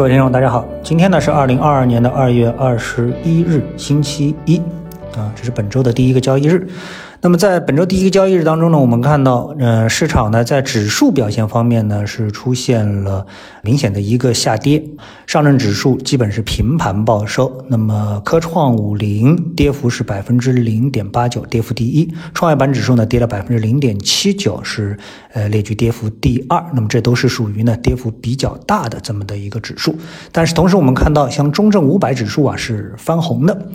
[0.00, 4.56] 各位听众，大家好，今天呢是二零二二年的二月二十一日，星期一，
[5.14, 6.66] 啊，这是本周的第一个交易日。
[7.22, 13.26] 那么在本周第一个交易日当中呢，我们看到，呃，市场呢在指数表现方面呢是出现了
[13.60, 14.82] 明显的一个下跌，
[15.26, 24.96] 上证指数基本是平盘报收，那么科创五零跌幅是百分之零点八九，跌幅第一，创业板指数呢跌了百分之零点七九，是
[25.34, 29.94] 呃列居跌幅第二，那么这都是属于呢跌幅比较大的这么的一个指数，
[30.32, 33.66] 但是同时我们看到像中证五百指数啊是翻红的。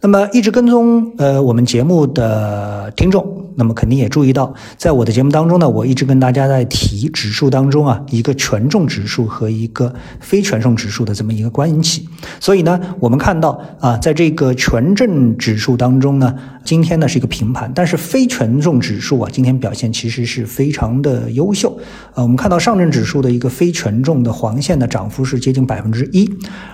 [0.00, 12.08] 那么一直跟踪呃我们节目的听众，那么肯定也注意到，在我的节目当中呢，我一直跟大家在提指数当中啊一个权重指数和一个非权重指数的这么一个关系。
[12.38, 21.76] 所以呢，我们看到啊，在这个权重指数当中呢，今天呢是一个平盘，但是非权重指数啊今天表现其实是非常的优秀。
[22.14, 26.30] 呃，我们看到上证指数的一个非权重的黄线的涨幅是接近百分之一，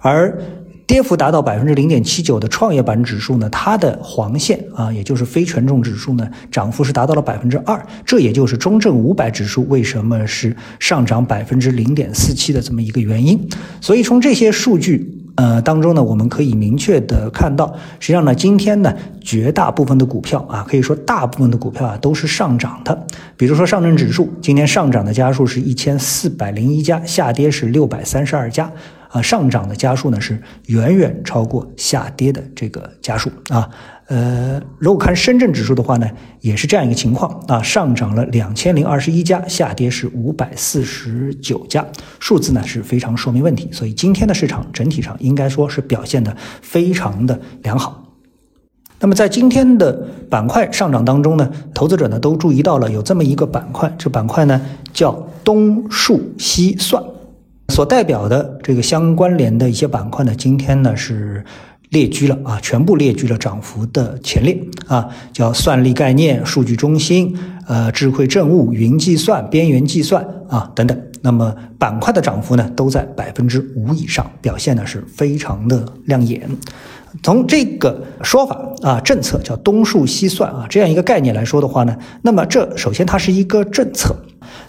[0.00, 0.38] 而
[0.86, 7.84] 跌幅达到百分之零点七九的创业板指数呢，它的黄线啊，也就是非权重指数呢，涨幅是达到了百分之二。
[8.04, 13.36] 这也就是中证五百指数为什么是上涨百分之零点四七的这么一个原因。
[13.80, 17.66] 所以从这些数据呃当中呢，我们可以明确的看到，
[17.98, 23.06] 实际上呢，今天呢，绝大部分的股票啊，可以说大部分的股票啊都是上涨的。
[23.36, 28.70] 比如说上证指数今天上涨的家数是一千四百零一家，下跌是六百三十二家。
[29.08, 33.68] 啊，上涨的家数呢是远远超过下跌的这个家数啊。
[34.08, 36.08] 呃，如果看深圳指数的话呢，
[36.40, 41.84] 也是这样一个情况啊，上涨了两千零二十一家，下跌是五百四十九家，
[42.20, 43.68] 数字呢是非常说明问题。
[43.72, 48.04] 所以今天的市场整体上应该说是表现的非常的良好。
[49.00, 54.60] 那么在今天的板块上涨当中呢，投资者呢都注意到了有这么一个板块，这板块呢
[54.92, 57.02] 叫东数西算。
[57.68, 61.44] 所代表的这个相关联的一些板块呢，今天呢是
[61.90, 71.00] 列居了啊，全部列居了涨幅的前列啊，叫算力概念、数据中心、呃智慧政务、云计算、边缘计算啊等等。
[71.22, 76.48] 那么板块的涨幅呢，都在百分之五以上，表现呢是非常的亮眼。
[77.22, 84.14] 从这个说法啊，政策叫东数西算啊，这样一个概念来说的话呢，那么这首先它是一个政策。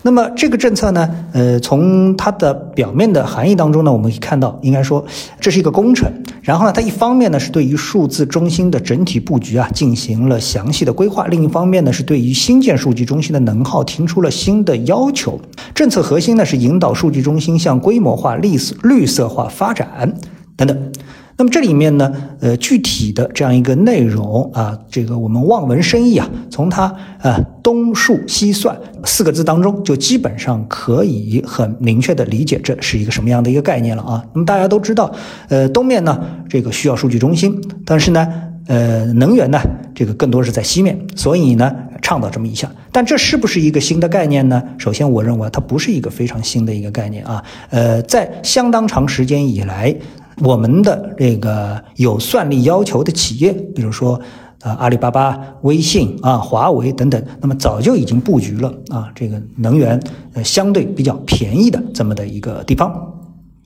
[0.02, 5.06] 那么这个政策呢，呃，从它的表面的含义当中呢，我们可以看到，应该说
[5.40, 6.10] 这是一个工程。
[6.42, 15.40] 然后呢，它一方面呢是对于数字中心的整体布局啊进行了详细的规划，另一方面呢是对于新建数据中心的能耗提出了新的要求。
[15.76, 20.14] 政策核心呢是引导数据中心向规模化、绿色、绿色化发展
[20.56, 20.92] 等等。
[21.40, 28.76] 那么这里面呢，呃，具体的这样一个内容啊，这个我们望文生义啊，从它呃东数西算
[29.06, 34.26] 四个字当中，就基本上可以很明确的理解这是一个什么样的一个概念了啊。
[34.34, 35.14] 那么大家都知道，
[35.50, 37.56] 呃，东面呢这个需要数据中心，
[37.86, 38.28] 但是呢，
[38.66, 39.62] 呃，能源呢
[39.94, 41.72] 这个更多是在西面，所以呢
[42.02, 42.68] 倡导这么一项。
[42.92, 44.64] 但这是不是一个新的概念呢？
[44.80, 47.44] 首先，我认为它不是一个非常新的一个概念啊。
[47.70, 49.96] 呃，在相当长时间以来。
[50.44, 54.20] 我们的这个有算力要求的企业，比如说，
[54.62, 60.00] 呃，阿里巴巴、微信啊、华为等等，那么早就已经布局了啊，这个能源
[60.34, 63.14] 呃相对比较便宜的这么的一个地方。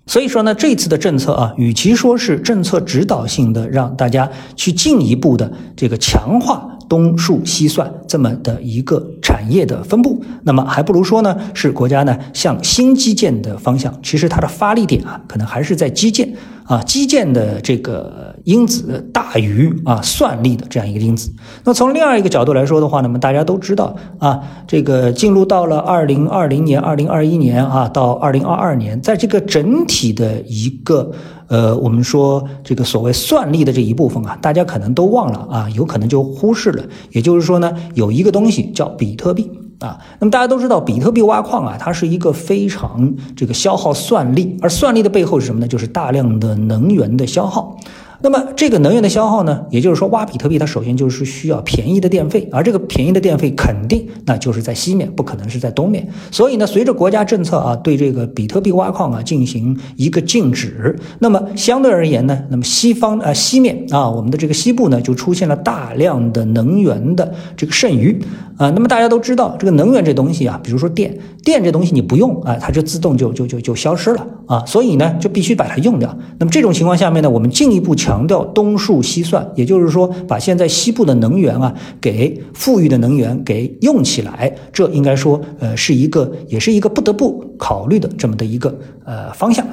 [0.08, 6.68] 所以说呢，这次的政策啊，与其说是政策指导性的，让大家去进一步的这个强化。
[6.90, 16.34] 东数西算这么的一个产业的分布，那么还不如说呢，是国家呢向新基建的方向，其实它的发力点啊，可能还是在基建
[16.66, 21.32] 啊，基建的这个因子大于啊算力的这样一个因子。
[21.64, 31.12] 那从另外一个角度来说的话，那么大家都知道啊，这个进入到了二零二零年、二零二一年啊，到二零二二年，在这个整体的一个。
[31.52, 36.82] 呃，我们说这个所谓算力的这一部分啊，大家可能都忘了啊，有可能就忽视了。
[37.12, 40.00] 也就是说呢，有一个东西叫比比特币啊。
[40.20, 45.68] 那么大家都知道，比特币挖矿啊，它是一个非常这个消耗算力，而算力的背后是什么呢？
[45.68, 47.78] 就是大量的能源的消耗。
[48.24, 56.08] 那么这个能源的消耗呢，也就是说挖比特币，它首先就是需要便宜的电费，而这个便宜的电费肯定那就是在西面，不可能是在东面。
[56.30, 68.20] 所以呢，随着国家政策啊，对这个比特币挖矿啊进行一个禁止，那么相对而言呢，那么西方啊西面啊我们的这个西部呢就出现了大量的能源的这个剩余
[68.58, 68.70] 啊。
[68.70, 76.18] 那么大家都知道，这个能源这东西啊，比如说电，电这东西你不用啊，它就自动就就就就消失了啊，所以呢就必须把它用掉。
[76.38, 78.28] 那么这种情况下面呢，我们进一步强。
[78.28, 88.74] 调东数西算，也就是说，把现在西部的能源啊，给富裕的能源给用起来，这应该说，呃，是一个，也是一个不得不考虑的这么的一个
[89.06, 89.66] 呃方向。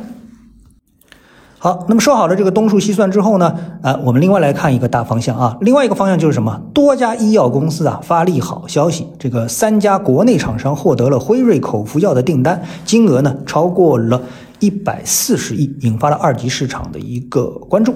[1.59, 6.61] 好，那么说好了这个东数西算之后呢，呃，我们另外来看一个大方向啊，另外一个方向就是什么？
[6.73, 14.23] 多家医药公司啊发利好消息，这个三家国内厂商获得了辉瑞口服药的订单，金额呢超过了。
[14.61, 17.95] 一百四十亿，引发了二级市场的一个关注。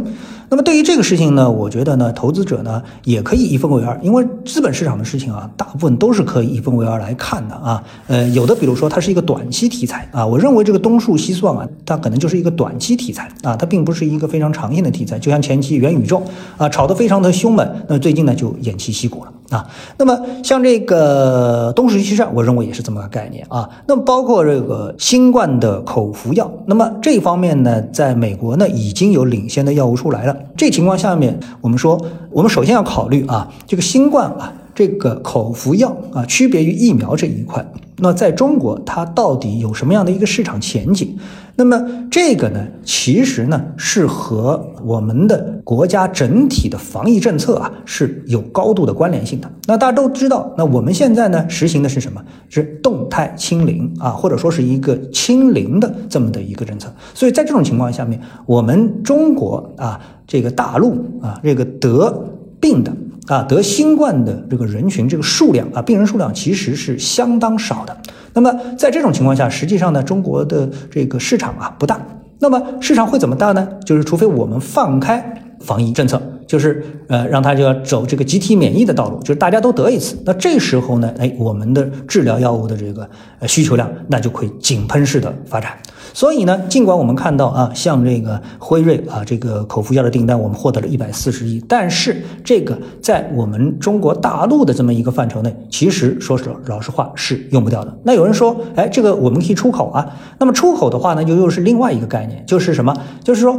[0.48, 7.82] 那么对于这个事情呢，我觉得呢，投资者呢也可以一分为二，因为资本市场的事情啊，大部分都是可以一分为二来看的啊。
[8.06, 15.18] 呃，有的比如说它是一个短期题材啊，我认为这个东数西算啊，它可能就是一个短期题材啊，它并不是一个非常长线的题材。
[15.18, 16.22] 就像前期元宇宙
[16.58, 19.64] 啊，炒得非常的凶猛，那最近呢就偃旗息鼓了啊。
[19.98, 23.68] 那么像这个东数西算，我认为也是这么个概念啊。
[23.86, 26.50] 那么包括这个新冠的口服药。
[26.66, 30.36] 那么这方面呢，在美国呢已经有领先的药物出来了。
[30.56, 32.00] 这情况下面，我们说，
[32.30, 37.64] 我们首先要考虑啊，这个新冠啊，这个口服药啊，区别于疫苗这一块。
[37.98, 41.16] 那在中国，它到底有什么样的一个市场前景？
[41.62, 41.80] 那么
[42.10, 49.48] 这个呢，其实呢是和我们的国家整体的防疫政策啊是有高度的关联性的。
[49.68, 52.20] 那大家都知道，那我们现在呢实行的是什么？
[52.48, 56.92] 是动态清零啊，或者说是一个清零的这么的一个政策。
[57.14, 62.28] 所以在这种情况下面，我们中国啊，这个大陆啊，这个得
[62.58, 62.92] 病的。
[63.28, 67.96] 啊，得新冠的这个人群，这个数量啊，病人数量其实是相当少的。
[68.34, 72.00] 那么在这种情况下，实际上呢，中国的这个市场啊不大。
[72.38, 73.68] 那么市场会怎么大呢？
[73.84, 75.22] 就是除非我们放开
[75.60, 80.16] 防疫政策，就是呃让它就要走这个集体免疫的道路，就是大家都得一次。
[80.24, 83.08] 那这时候呢，哎，我们的治疗药物的这个
[83.38, 85.72] 呃需求量那就会井喷式的发展。
[86.14, 97.98] 所以呢，尽管我们看到啊，像这个辉瑞啊，这个口服药的订单，我们获得了一百四十亿，但是这个在我们中国大陆的这么一个范畴内，其实说实老实话是用不掉的。
[98.04, 100.06] 那有人说，哎，这个我们可以出口啊。
[100.38, 102.94] 那么出口的话呢，就又是另外一个概念，就是什么？
[103.24, 103.58] 就是说。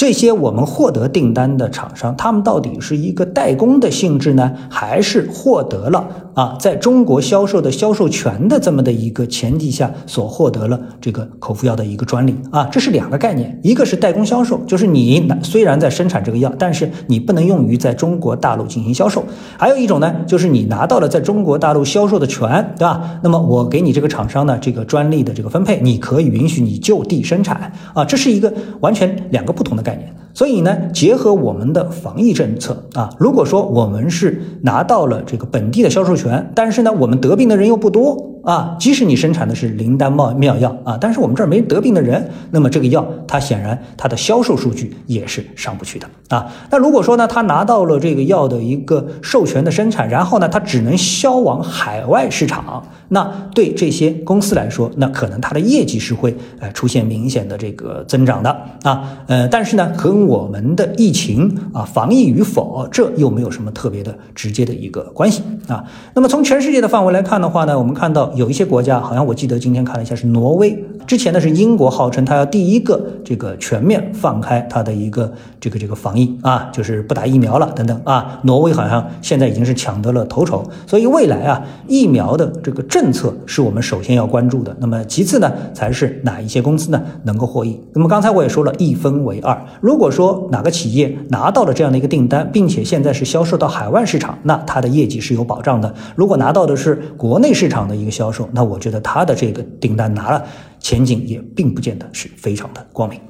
[0.00, 12.64] 这些我们获得订单的厂商，他们到底是一个代工的性质呢，还是获得了啊在中国销售的销售权的这么的一个前提下所获得了这个口服药的一个专利啊？
[12.72, 19.20] 这是两个概念，一个是代工销售，就是你虽然在生产这个药，但是你不能用于在中国大陆进行销售；
[19.58, 23.20] 还有一种呢，就是你拿到了在中国大陆销售的权，对吧？
[23.22, 28.50] 那么我给你这个厂商呢，这个专利的这个分配，你可以允许你就地生产啊，这是一个
[28.80, 29.89] 完全两个不同的概。
[29.90, 38.39] 概念，所以呢，结合我们的防疫政策啊，如果说我们是拿到了这个本地的销售权，但是呢，我们得病的人又不多。
[38.44, 46.50] 啊，即使你生产的是灵丹妙妙药啊，但是我们这儿没得病的人，那么这个药它显然它的销售数据也是上不去的啊。
[46.70, 58.50] 那如果说呢，他拿到了这个药的一个授权的生产，然后呢，他只能销往海外市场，那对这些公司来说，那可能它的业绩是会呃出现明显的这个增长的
[58.84, 59.18] 啊。
[59.26, 65.84] 呃，但是呢，和我们的疫情啊防疫与否，这又没有什么特别的直接的一个关系啊。
[66.14, 68.29] 那么从全世界的范围来看的话呢，我们看到。
[68.34, 78.38] 有一些国家，好像我记得今天看了一下是挪威，之前呢是英国，号称它要第一个这个全面放开它的一个这个这个防疫啊，就是不打疫苗了等等啊。
[78.44, 84.76] 挪威好像现在已经是抢得了头筹，所以未来啊，疫苗的这个政策是我们首先要关注的。
[84.78, 87.76] 那么其次呢，才是哪一些公司呢能够获益？
[87.92, 95.92] 那么刚才我也说了一分为二，如果说哪个企业拿到了这样的一个订单，并且现在是销售到海外市场，那它的业绩是有保障的。
[96.14, 100.44] 如果拿到的是国内市场的一个销售，那我觉得它的这个订单拿了，
[100.80, 103.20] 前景也并不见得是非常的光明。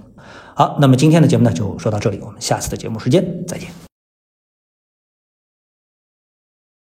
[0.55, 3.90] 好，那么今天的节目呢就说到这里，我们下次的节目时间再见。